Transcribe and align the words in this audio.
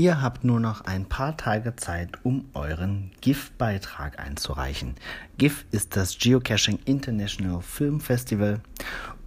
Ihr 0.00 0.22
habt 0.22 0.44
nur 0.44 0.60
noch 0.60 0.86
ein 0.86 1.04
paar 1.04 1.36
Tage 1.36 1.76
Zeit, 1.76 2.12
um 2.22 2.46
euren 2.54 3.10
GIF-Beitrag 3.20 4.18
einzureichen. 4.18 4.94
GIF 5.36 5.66
ist 5.72 5.94
das 5.94 6.16
Geocaching 6.16 6.78
International 6.86 7.60
Film 7.60 8.00
Festival 8.00 8.60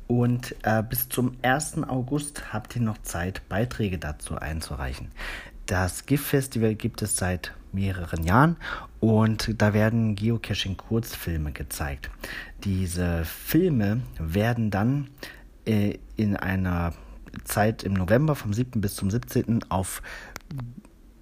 und 0.08 0.56
äh, 0.64 0.82
bis 0.82 1.10
zum 1.10 1.38
1. 1.44 1.84
August 1.88 2.52
habt 2.52 2.76
ihr 2.76 2.82
noch 2.82 3.00
Zeit, 3.04 3.48
Beiträge 3.50 4.00
dazu 4.00 4.36
einzureichen. 4.36 5.12
Das 5.68 6.08
GIF-Festival 6.08 6.74
gibt 6.74 7.04
es 7.04 7.18
seit 7.18 7.54
mehreren 7.72 8.24
Jahren 8.24 8.58
und 9.00 9.62
da 9.62 9.76
werden 9.76 10.16
Geocaching-Kurzfilme 10.16 11.52
gezeigt. 11.52 12.10
Diese 12.64 13.26
Filme 13.26 14.02
werden 14.18 14.72
dann 14.72 15.12
äh, 15.68 16.00
in 16.16 16.36
einer 16.36 16.94
Zeit 17.44 17.84
im 17.84 17.94
November 17.94 18.36
vom 18.36 18.54
7. 18.54 18.82
bis 18.82 18.96
zum 18.96 19.10
17. 19.10 19.70
auf 19.70 20.02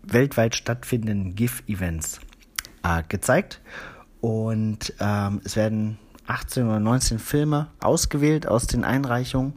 weltweit 0.03 0.55
stattfindenden 0.55 1.35
GIF-Events 1.35 2.21
äh, 2.83 3.03
gezeigt. 3.07 3.61
Und 4.19 4.93
ähm, 4.99 5.41
es 5.43 5.55
werden 5.55 5.97
18 6.27 6.67
oder 6.67 6.79
19 6.79 7.19
Filme 7.19 7.67
ausgewählt 7.79 8.47
aus 8.47 8.67
den 8.67 8.83
Einreichungen. 8.83 9.53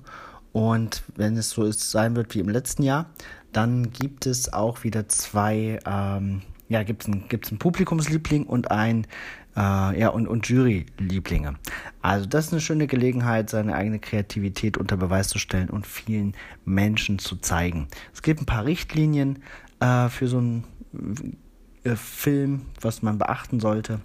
Und 0.53 1.03
wenn 1.17 1.37
es 1.37 1.51
so 1.51 1.65
ist, 1.65 1.91
sein 1.91 2.17
wird 2.17 2.35
wie 2.35 2.41
im 2.41 2.49
letzten 2.49 2.83
Jahr, 2.83 3.11
dann 3.53 3.91
gibt 3.91 4.27
es 4.27 4.53
auch 4.53 4.85
wieder 4.85 5.09
zwei, 5.09 5.79
ähm, 5.87 6.43
ja, 6.69 6.83
gibt 6.83 7.03
es 7.03 7.09
einen, 7.09 7.59
Publikumsliebling 7.59 8.45
und 8.47 8.71
ein 8.71 9.07
äh, 9.57 10.01
ja, 10.01 10.09
und, 10.09 10.27
und 10.27 10.49
Jury-Lieblinge. 10.49 11.55
Also 12.05 12.27
das 12.27 12.49
ist 12.49 12.53
eine 12.53 12.61
schöne 12.61 12.87
Gelegenheit, 12.87 13.49
seine 13.49 13.75
eigene 13.75 13.99
Kreativität 13.99 14.77
unter 14.77 14.99
Beweis 14.99 15.29
zu 15.29 15.39
stellen 15.39 15.71
und 15.71 15.87
vielen 15.87 16.35
Menschen 16.67 17.19
zu 17.19 17.37
zeigen. 17.37 17.89
Es 18.13 18.21
gibt 18.21 18.43
ein 18.43 18.47
paar 18.47 18.67
Richtlinien 18.67 19.43
äh, 19.81 20.11
für 20.11 20.29
so 20.29 20.37
einen 20.37 20.65
äh, 21.83 21.97
Film, 21.97 22.67
was 22.79 23.01
man 23.01 23.17
beachten 23.17 23.59
sollte. 23.59 24.01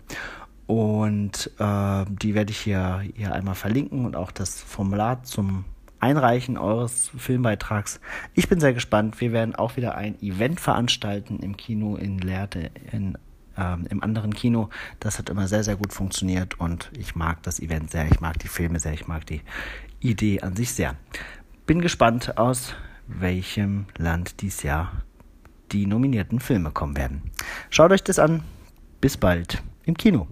Und 0.65 1.51
äh, 1.59 2.05
die 2.07 2.35
werde 2.35 2.51
ich 2.51 2.59
hier, 2.59 3.03
hier 3.17 3.33
einmal 3.33 3.55
verlinken 3.55 4.05
und 4.05 4.15
auch 4.15 4.31
das 4.31 4.61
Formular 4.61 5.23
zum 5.23 5.65
Einreichen 5.99 6.57
eures 6.57 7.11
Filmbeitrags. 7.17 7.99
Ich 8.33 8.47
bin 8.47 8.61
sehr 8.61 8.73
gespannt. 8.73 9.19
Wir 9.19 9.33
werden 9.33 9.55
auch 9.55 9.75
wieder 9.75 9.95
ein 9.95 10.17
Event 10.21 10.61
veranstalten 10.61 11.39
im 11.39 11.57
Kino 11.57 11.97
in 11.97 12.19
Lehrte 12.19 12.71
in 12.93 13.17
ähm, 13.59 13.85
im 13.89 14.01
anderen 14.01 14.33
Kino. 14.33 14.69
Das 14.99 15.19
hat 15.19 15.29
immer 15.29 15.47
sehr, 15.47 15.63
sehr 15.63 15.75
gut 15.75 15.93
funktioniert 15.93 16.59
und 16.59 16.89
ich 16.97 17.15
mag 17.15 17.43
das 17.43 17.59
Event 17.59 17.91
sehr, 17.91 18.07
ich 18.09 18.21
mag 18.21 18.39
die 18.39 18.47
Filme 18.47 18.79
sehr, 18.79 18.93
ich 18.93 19.07
mag 19.07 19.25
die 19.25 19.41
Idee 19.99 20.41
an 20.41 20.55
sich 20.55 20.73
sehr. 20.73 20.95
Bin 21.65 21.81
gespannt, 21.81 22.37
aus 22.37 22.73
welchem 23.07 23.85
Land 23.97 24.41
dies 24.41 24.63
Jahr 24.63 25.03
die 25.71 25.85
nominierten 25.85 26.39
Filme 26.39 26.71
kommen 26.71 26.97
werden. 26.97 27.21
Schaut 27.69 27.91
euch 27.91 28.03
das 28.03 28.17
an. 28.17 28.43
Bis 29.01 29.17
bald 29.17 29.61
im 29.85 29.95
Kino. 29.95 30.27